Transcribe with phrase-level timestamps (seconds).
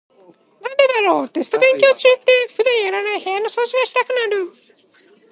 [0.63, 4.47] なんでだろう、テスト勉強中って普段やらない部屋の掃除がしたくなる。